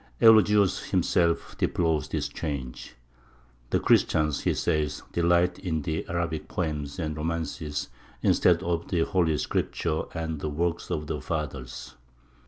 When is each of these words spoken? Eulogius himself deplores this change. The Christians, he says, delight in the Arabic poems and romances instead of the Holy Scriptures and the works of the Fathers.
Eulogius 0.19 0.85
himself 0.89 1.55
deplores 1.59 2.07
this 2.09 2.27
change. 2.27 2.95
The 3.69 3.79
Christians, 3.79 4.39
he 4.39 4.55
says, 4.55 5.03
delight 5.13 5.59
in 5.59 5.83
the 5.83 6.07
Arabic 6.09 6.47
poems 6.47 6.97
and 6.97 7.15
romances 7.15 7.87
instead 8.23 8.63
of 8.63 8.87
the 8.87 9.01
Holy 9.01 9.37
Scriptures 9.37 10.05
and 10.15 10.39
the 10.39 10.49
works 10.49 10.89
of 10.89 11.05
the 11.05 11.21
Fathers. 11.21 11.97